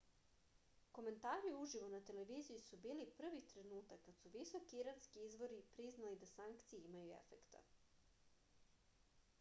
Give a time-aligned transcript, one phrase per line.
[0.97, 6.31] komentari uživo na televiziji su bili prvi trenutak kad su visoki iranski izvori priznali da
[6.33, 7.63] sankcije imaju efekta